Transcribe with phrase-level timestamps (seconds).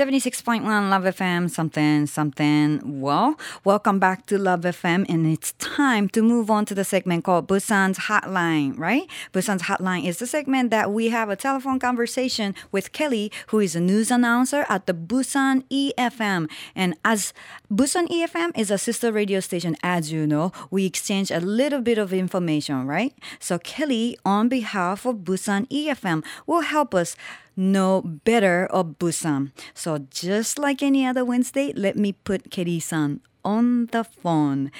[0.00, 3.02] 76.1 Love FM something something.
[3.02, 7.24] Well, welcome back to Love FM and it's time to move on to the segment
[7.24, 9.02] called Busan's Hotline, right?
[9.34, 13.76] Busan's Hotline is the segment that we have a telephone conversation with Kelly, who is
[13.76, 16.50] a news announcer at the Busan EFM.
[16.74, 17.34] And as
[17.71, 21.97] Busan EFM is a sister radio station, as you know, we exchange a little bit
[21.97, 23.13] of information, right?
[23.39, 27.15] So Kelly, on behalf of Busan EFM, will help us
[27.55, 29.51] know better of Busan.
[29.73, 34.71] So just like any other Wednesday, let me put Kelly-san on the phone.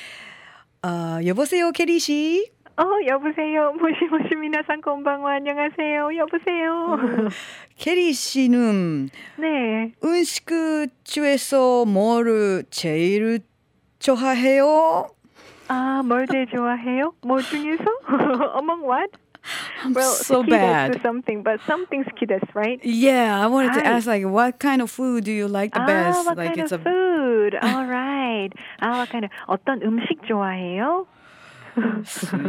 [0.82, 2.52] 아, 여보세요, Kelly 씨.
[2.81, 3.73] 어, 여보세요.
[3.73, 6.17] 모시모시 미나상 건방와 안녕하세요.
[6.17, 6.97] 여보세요.
[7.77, 9.93] 캐리 씨는 네.
[10.03, 10.47] 음식
[11.05, 13.41] 중에서 뭐를 제일
[13.99, 15.11] 좋아해요?
[15.69, 17.13] 아, 뭘 제일 좋아해요?
[17.21, 17.85] 뭐 중에서?
[18.57, 19.11] Among what?
[19.85, 20.95] I'm well, so bad.
[20.95, 22.81] to something, but something's skides, right?
[22.83, 23.97] Yeah, I wanted to Hi.
[23.97, 26.25] ask like what kind of food do you like the ah, best?
[26.25, 27.57] what like kind it's of a food?
[27.61, 28.49] All right.
[28.81, 31.07] 아, what kind of 어떤 음식 좋아해요?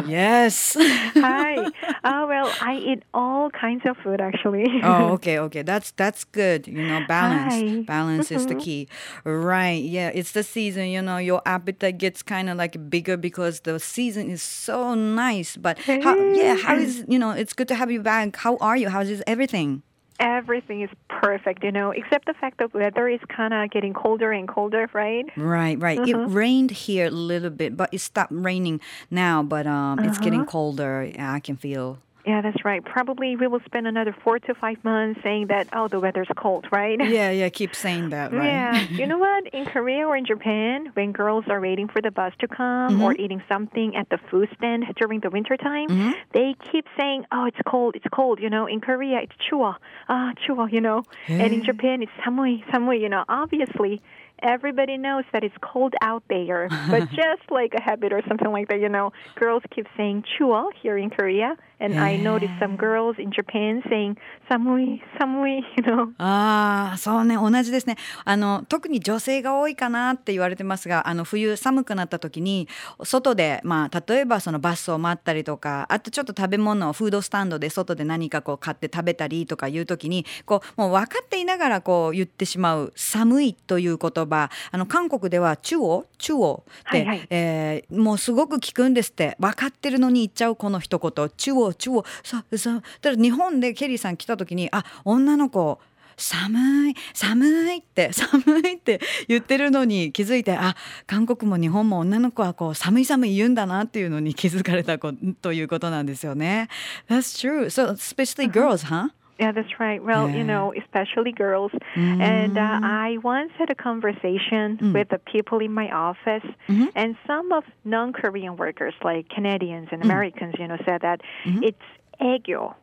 [0.05, 0.75] Yes.
[0.79, 1.71] Hi.
[2.03, 4.65] Ah, well, I eat all kinds of food actually.
[4.83, 5.61] oh, okay, okay.
[5.61, 6.67] That's that's good.
[6.67, 7.53] You know, balance.
[7.53, 7.81] Hi.
[7.83, 8.63] Balance is the Mhm.
[8.63, 8.87] key.
[9.23, 9.83] Right.
[9.83, 13.79] Yeah, it's the season, you know, your appetite gets kind of like bigger because the
[13.79, 15.57] season is so nice.
[15.57, 18.35] But how yeah, how is, you know, it's good to have you back.
[18.37, 18.89] How are you?
[18.89, 19.83] How is everything?
[20.21, 24.31] Everything is perfect, you know, except the fact that weather is kind of getting colder
[24.31, 25.25] and colder, right?
[25.35, 25.97] Right, right.
[26.07, 30.45] It rained here a little bit, but it stopped raining now, but um it's getting
[30.45, 31.09] colder.
[31.13, 31.97] Yeah, I can feel.
[32.26, 32.84] Yeah, that's right.
[32.84, 36.66] Probably we will spend another four to five months saying that, oh, the weather's cold,
[36.72, 36.98] right?
[37.08, 38.44] Yeah, yeah, keep saying that, right?
[38.44, 38.80] Yeah.
[38.90, 39.46] you know what?
[39.54, 43.12] In Korea or in Japan, when girls are waiting for the bus to come or
[43.14, 45.86] eating something at the food stand during the winter time,
[46.32, 49.76] they keep saying, "Oh, it's cold, it's cold." You know, in Korea, it's 추워,
[50.08, 50.66] ah, 추워.
[50.72, 52.98] You know, and in Japan, it's samui, samui.
[53.00, 54.02] You know, obviously.
[54.42, 58.68] Everybody knows that it's cold out there, but just like a habit or something like
[58.68, 63.17] that, you know, girls keep saying 추워 here in Korea, and I noticed some girls
[63.17, 64.17] in Japan saying
[64.49, 66.13] samui, samui, you know?
[66.17, 67.97] ああ、そうね、同じですね。
[68.23, 72.67] あの、特に女性が多いかなって言われてますが、あの、冬寒くなった時に、
[73.03, 89.35] 外で、まあ、例えばそのバスを待ったりとか、あとちょっと食べ物をフードスタンドで外で何かこう買って食べたりとかいう時に、こう、もう分かっていながらこう言ってしまう、寒いという言葉、あの、韓国では、チュオ、チュオって、はいはいえーもうすごく聞くんですって。
[89.39, 95.79] 分かってるのに言っちゃうこの一言、チュ超、さ、さ、だ日本でケリーさん来た時に、あ、女の子、
[96.21, 100.75] 寒い寒いって 寒いって言ってるのに気づいてあ
[101.07, 106.69] 韓国も日本も女の子はこう寒い寒い言うんだなっていうのに気づかれたこということなんですよね。
[107.09, 107.65] That's true.
[107.65, 109.09] So especially girls, huh?
[109.41, 110.03] Yeah, that's right.
[110.03, 110.35] Well, yeah.
[110.37, 111.71] you know, especially girls.
[111.95, 112.21] Mm-hmm.
[112.21, 112.83] And uh, mm.
[112.83, 114.93] I once had a conversation mm-hmm.
[114.93, 116.85] with the people in my office, mm-hmm.
[116.93, 120.05] and some of non Korean workers, like Canadians and mm.
[120.05, 121.63] Americans, you know, said that mm-hmm.
[121.63, 121.81] it's
[122.21, 122.75] 애교.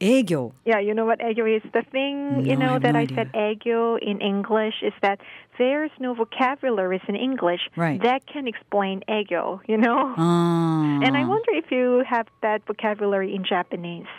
[0.00, 0.52] 애교.
[0.64, 1.62] Yeah, you know what 애교 is?
[1.72, 3.16] The thing, no, you know, I that no I idea.
[3.16, 5.20] said 애교 in English is that
[5.58, 8.02] there's no vocabulary in English right.
[8.02, 10.12] that can explain 애교, you know?
[10.18, 11.06] Uh.
[11.06, 14.10] And I wonder if you have that vocabulary in Japanese.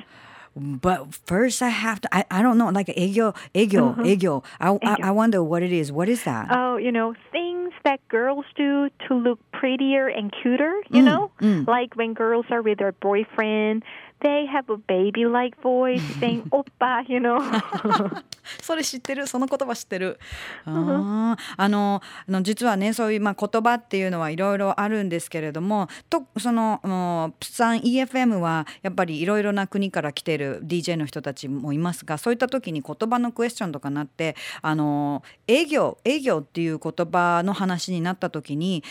[0.56, 2.16] But first, I have to.
[2.16, 4.04] I, I don't know, like egyo, egyo, mm mm-hmm.
[4.04, 4.44] egyo.
[4.60, 5.92] I, I wonder what it is.
[5.92, 6.48] What is that?
[6.50, 10.74] Oh, you know, things that girls do to look prettier and cuter.
[10.90, 11.68] You mm, know, mm.
[11.68, 13.84] like when girls are with their boyfriend
[14.22, 17.40] they have a baby like voice saying oppa, you know?
[18.62, 19.28] それ知ってる？
[19.28, 20.20] その言葉知ってる？
[20.66, 21.56] あー。
[21.58, 38.84] あのあの実はねそういう、まあ、言葉っていうのはいろいろあるんですけれどもとそのもうプサン EFM はやっぱりいろいろな国から来てる DJ の人たちもいますがそういった時に言葉のクエスチョンとかなってあの営業営業っていう言葉の話になった時に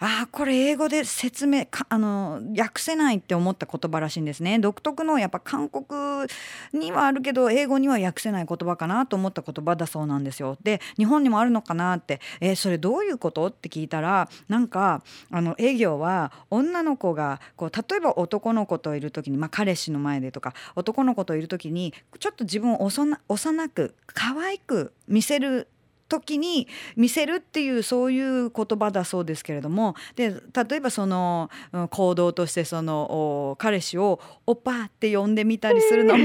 [0.00, 4.58] ああこれ英語で説明かあの訳せないって思った言葉らしいんですね。
[4.60, 6.28] 独特のやっぱ韓国
[6.72, 10.56] にはあるけど英語には訳せない言葉かなと思った言葉だそうなんですよ。
[10.62, 12.20] で日本にもあるのかなって。
[12.40, 13.46] えそれどういうこと？
[13.48, 25.68] って聞いたらなんかあの営業は女の子がこう例えば男の子といる時に、まあ、彼氏の前でとか男の子といる時にちょっと自分を幼幼く可愛く見せる
[26.08, 26.66] 時に
[26.96, 30.34] 見せるっていうそういう言葉だそうですけれどもで
[30.68, 36.24] 例えばそのうん行動としてそのお彼氏を「オパ」って呼んでみたりするのも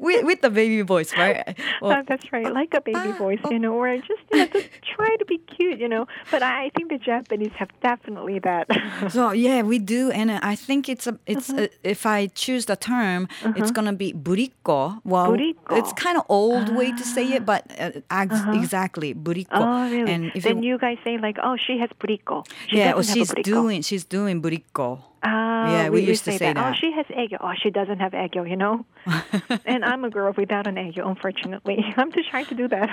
[0.00, 1.56] with, with the baby voice right?
[1.82, 4.60] Oh, that's right, like a baby voice, you know, or just you know, to
[4.96, 6.06] try to be cute, you know.
[6.30, 8.66] But I think the Japanese have definitely that.
[9.10, 12.76] So yeah, we do, and I think it's a it's a, if I choose the
[12.76, 15.00] term, it's gonna be buriko.
[15.04, 15.36] Well,
[15.70, 18.40] it's kind of old way to say it, but uh, ex-
[18.85, 19.47] exactly buriko.
[19.51, 20.11] oh, really?
[20.11, 22.45] And if then you, you guys say like, oh, she has buriko.
[22.69, 23.43] She yeah, well, doesn't have she's a buriko.
[23.43, 25.01] doing she's doing buriko.
[25.23, 26.57] Ah, Yeah, we used to say say that.
[26.57, 26.77] Oh, that.
[26.81, 27.37] she has egyo.
[27.41, 28.85] Oh, she doesn't have egyo, you know.
[29.65, 31.77] and I'm a girl without an egyo, unfortunately.
[31.97, 32.89] I'm just trying to do that.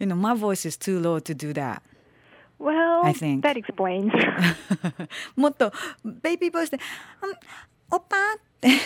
[0.00, 1.82] You know, my voice is too low to do that.
[2.58, 3.42] Well, I think.
[3.42, 4.12] that explains.
[5.36, 5.72] もっと
[6.04, 6.78] ベイビーボイスで「
[7.22, 7.34] うん
[7.91, 8.77] おっぱ」ってち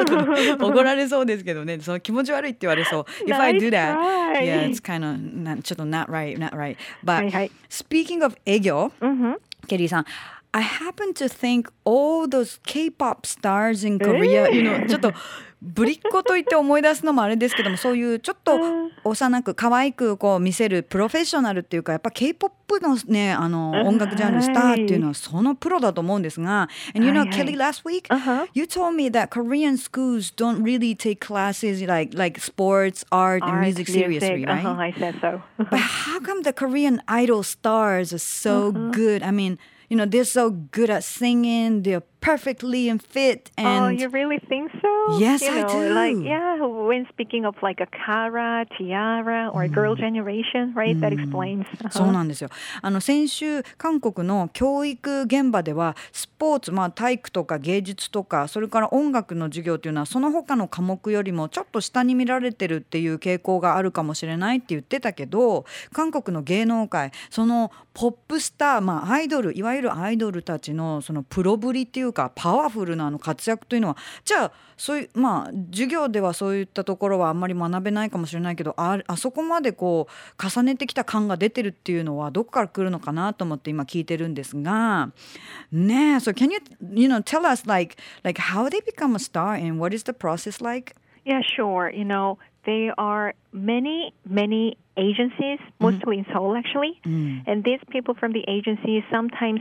[0.00, 3.96] ょっと怒られそうですけどねその気持ち悪いって言われそう If I do that
[4.40, 9.38] yeah it's kind of ちょっと not right not right but speaking of 営業 mm-hmm.
[9.66, 10.04] ケリーさん
[10.51, 15.13] I happen to think all those K-pop stars in Korea、you know ちょっと
[15.61, 18.59] ぶりっ子と言って思い出すのもあれですけどもそういうちょっと
[19.03, 28.47] 幼く可愛くこう見せるプロフェッショナルっていうかやっぱ K-POP のねあの音楽ジャンルスターっていうのはそのプロだと思うんですが And you know はいはい Kelly last week Uh-huh.
[28.53, 33.51] you told me that Korean schools don't really take classes like like sports art and
[33.51, 35.41] Art, music seriously right Uh-huh, I said so.
[35.57, 38.91] but how come the Korean idol stars are so Uh-huh.
[38.91, 39.23] good?
[39.23, 39.57] I mean,
[39.90, 44.38] you know, they're so good at singing, they're perfectly in fit oh, and you really
[44.48, 45.18] think so?
[45.18, 45.94] Yes, you I know, do.
[45.94, 50.98] Like, yeah, when speaking of like a Kara, Tiara, or girl generation, right?
[51.00, 51.64] That explains.
[51.90, 52.12] そう Uh-huh.
[52.12, 52.50] なんですよ
[52.82, 85.10] あの先週韓国の教育現場ではスポーツ、まあ、体育とか芸術とかそれから音楽の授業っていうのはその他の科目よりもちょっと下に見られてるっていう傾向があるかもしれないって言ってたけど韓国の芸能界そのポップスター、まあ、アイドルいわゆるアイドルたちのそのプロぶりっていうかパワフルなあの活躍というのはじゃあそういうまあ授業ではそういったところはあんまり学べないかもしれないけどああそこまでこう重ねてきた感が出てるっていうのはどこから来るのかなと思って今聞いてるんですが
[85.72, 86.58] ねえ So can you
[86.94, 90.12] you know tell us like like how they become a star and what is the
[90.12, 90.94] process like?
[91.24, 91.90] Yeah, sure.
[91.90, 97.00] You know, there are many, many agencies, mostly in Seoul actually.
[97.04, 99.60] And these people from the agencies sometimes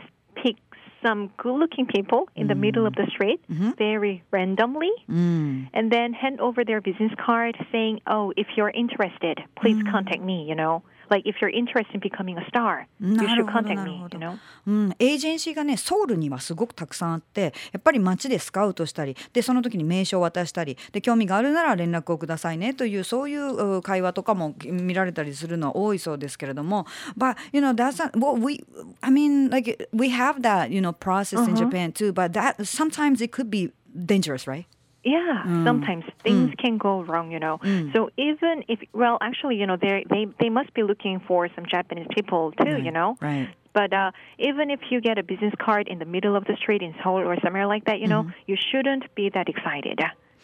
[1.02, 3.12] some good looking people in the middle of the mm.
[3.12, 3.72] street mm-hmm.
[3.78, 5.70] very randomly mm.
[5.74, 9.92] and then hand over their business card saying, Oh, if you're interested, please mm.
[9.92, 10.84] contact me, you know.
[11.10, 14.18] Like if you're interested in becoming a star, you should contact me, ほ you ど
[14.20, 14.38] know.
[14.68, 26.86] うん、エージェンシーがねソウルにはすごくたくさんあってやっぱり街でスカウトしたりでその時に名刺を渡したりで興味があるなら連絡をくださいねというそういうう会話とかも見られたりするのは多いそうですけれども
[27.18, 28.64] But you know that's not well we
[29.02, 33.24] I mean like we have that you know process in Japan too but that sometimes
[33.24, 33.72] it could be
[34.06, 34.66] dangerous right?
[35.04, 35.64] Yeah, mm.
[35.64, 36.22] sometimes mm.
[36.22, 37.60] things can go wrong, you know.
[37.60, 37.94] Mm.
[37.94, 41.66] So even if, well, actually, you know, they they they must be looking for some
[41.66, 43.18] Japanese people too, you know.
[43.22, 43.50] Right.
[43.72, 46.82] But uh, even if you get a business card in the middle of the street
[46.82, 50.02] in Seoul or somewhere like that, you know, you shouldn't be that excited.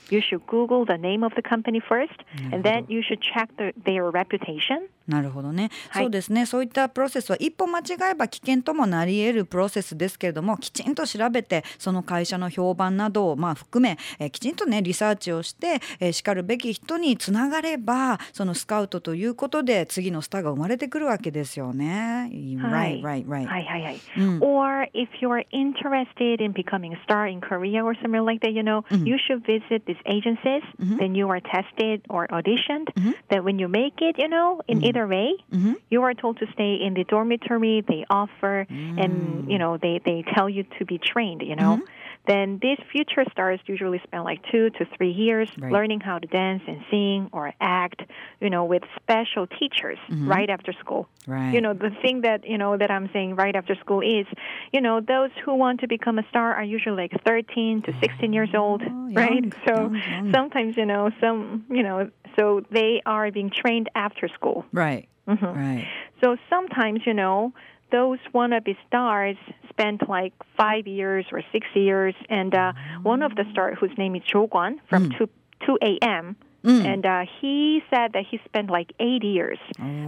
[0.09, 2.13] You should Google the name of the company first,
[2.51, 4.87] and then you should check the, their reputation.
[5.07, 22.29] なるほどね、はいそうですねそういったプロセスは一歩間違えば危険ともなり得るプロセスですけれどもきちんと調べてその会社の評判などをまあ含め、えーきちんとねリサーチをして、えーしかるべき人につながればそのスカウトということで次のスターが生まれてくるわけですよね。
[22.31, 23.45] Right, right, right.
[23.45, 23.99] はいはいはい。
[24.41, 28.83] Or if you're interested in becoming a star in Korea or somewhere like that, you know,
[29.03, 30.63] you should visit these agencies.
[30.97, 32.87] Then you are tested or auditioned.
[33.29, 35.73] That when you make it, you know, in either way, mm-hmm.
[35.89, 39.51] you are told to stay in the dormitory they offer, and mm.
[39.51, 41.41] you know they they tell you to be trained.
[41.41, 41.77] You know.
[41.77, 41.91] Mm-hmm.
[42.27, 45.71] Then these future stars usually spend like two to three years Right.
[45.71, 48.01] learning how to dance and sing or act,
[48.41, 50.27] you know, with special teachers mm-hmm.
[50.27, 51.07] right after school.
[51.27, 51.53] Right.
[51.53, 54.25] You know, the thing that, you know, that I'm saying right after school is,
[54.73, 58.33] you know, those who want to become a star are usually like 13 to 16
[58.33, 59.43] years oh, old, Oh, right?
[59.43, 60.31] young, so young, young.
[60.33, 64.65] sometimes, you know, some, you know, so they are being trained after school.
[64.73, 65.45] Right, mm-hmm.
[65.45, 65.87] right.
[66.21, 67.53] So sometimes, you know,
[67.91, 69.37] those wannabe stars
[69.69, 72.73] spent like five years or six years, and uh,
[73.03, 75.29] one of the stars, whose name is Cho Guan from 2,
[75.65, 79.59] 2 a.m., and uh, he said that he spent like eight years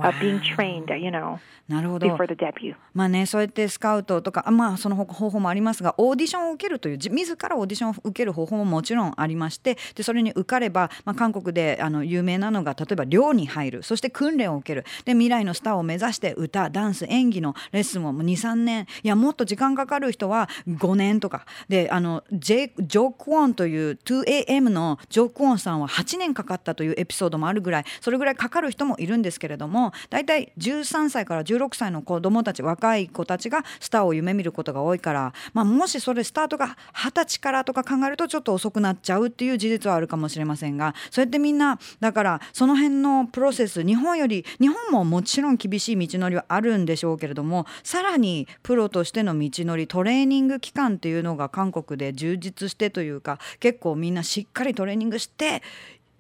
[0.02, 2.76] of being trained, you know, なるほど before the debut.
[2.94, 13.84] まあねそうやってスカウトとかあまあその方法もありますがオーディションを受けるというじ自らオーディションを受ける方法ももちろんありましてでそれに受かれば、まあ、韓国であの有名なのが例えば寮に入る。
[13.84, 14.86] そして訓練を受ける。
[15.06, 18.88] で未来のスターを目指して歌ダンス演技のレッスンを23年。
[19.04, 21.46] いやもっと時間かかる人は5年とか。
[21.68, 55.62] であのジェジョーク・ウォンという 2AM のジョーク・ウォンさんは8年かかかったというエピソードもあるぐらいそれぐらいかかる人もいるんですけれども大体13歳から16歳の子供たち若い子たちがスターを夢見ることが多いから、まあ、もしそれスタートが20歳からとか考えるとちょっと遅くなっちゃうっていう事実はあるかもしれませんがそうやってみんなだからその辺のプロセス日本より日本ももちろん厳しい道のりはあるんでしょうけれどもさらにプロとしての道のりトレーニング期間っていうのが韓国で充実してというか結構みんなしっかりトレーニングして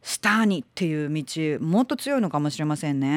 [0.02, 3.09] スターにっていう道もっと強いのかもしれませんね。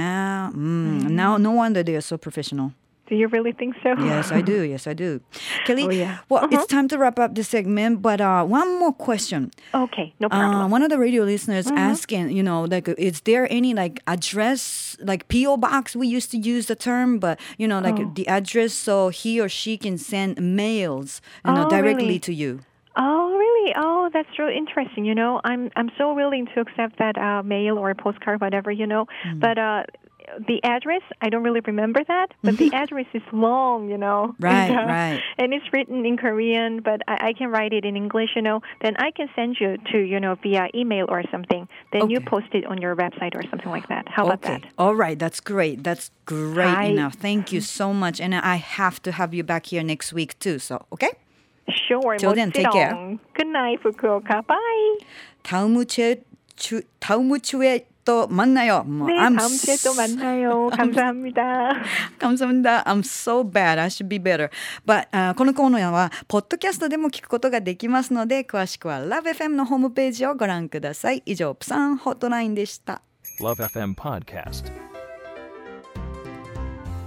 [0.53, 2.71] うん、Now no wonder they are so professional.
[3.07, 3.93] Do you really think so?
[4.03, 4.63] Yes, I do.
[4.63, 5.21] Yes, I do.
[5.67, 6.17] Kelly, Oh, yeah.
[6.27, 9.51] well, it's time to wrap up this segment, but uh, one more question.
[9.75, 10.71] Okay, no Uh, problem.
[10.71, 15.27] one of the radio listeners asking, you know, like, is there any like address, like
[15.27, 15.95] PO box?
[15.95, 19.49] We used to use the term, but you know, like the address, so he or
[19.49, 22.19] she can send mails, you know, Oh, directly really?
[22.19, 22.61] to you.
[23.02, 23.72] Oh, really?
[23.76, 25.04] Oh, that's really interesting.
[25.06, 28.70] You know, I'm I'm so willing to accept that uh, mail or a postcard, whatever.
[28.70, 29.40] You know, Mm.
[29.40, 29.82] but uh,
[30.46, 32.28] the address I don't really remember that.
[32.42, 33.88] But the address is long.
[33.88, 34.34] You know.
[34.40, 35.20] Right, and, uh, right.
[35.38, 38.30] And it's written in Korean, but I, I can write it in English.
[38.36, 41.68] You know, then I can send you to you know via email or something.
[41.92, 44.04] Then you post it on your website or something like that.
[44.08, 44.58] How about okay.
[44.60, 44.72] that?
[44.76, 45.18] All right.
[45.18, 45.82] That's great.
[45.82, 46.84] That's great Hi.
[46.92, 47.14] enough.
[47.14, 48.20] Thank you so much.
[48.20, 50.58] And I have to have you back here next week too.
[50.58, 51.12] So, okay?
[51.69, 52.17] Sure.
[52.17, 52.93] Till then, take care.
[52.93, 53.19] 멋지롱.
[53.33, 54.41] Good night, Fukuoka.
[54.45, 55.05] Bye.
[55.43, 56.21] 다음 주에
[56.55, 58.83] 주, 다음 주에 또 만나요.
[58.83, 60.69] 뭐, 네, I'm 다음 주에 또 만나요.
[60.69, 61.73] 감사합니다.
[62.19, 62.83] 감사합니다.
[62.83, 63.79] I'm so bad.
[63.79, 64.51] I should be better.
[64.85, 71.23] But、uh, このコーナーはポッドキャストでも聞くことができますので、詳しくは LoveFM のホームページをご覧ください。
[71.25, 73.01] 以上、プサンホットラインでした。
[73.41, 74.88] Love FM Podcast.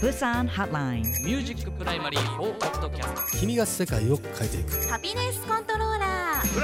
[0.00, 1.02] プサンホットライン。
[1.02, 3.38] ミュージックプライマリー4ポッドキャスト。
[3.38, 4.70] 君が世界を変えていく。
[4.88, 6.56] ハピネスコントローラース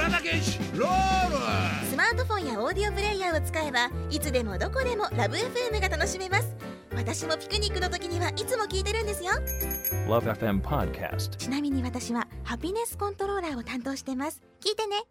[1.97, 6.55] マートフォンやオーディオプレイヤーを使えばいつでもどこでもラブ f m が楽しめます。
[6.95, 9.31] 私もピクニックの時にはいつも聞いてるんですよ。
[10.07, 11.35] Love FM Podcast.
[11.35, 14.41] ちなみに私はハピネスコントローラーを担当してます。
[14.61, 15.03] 聞いてね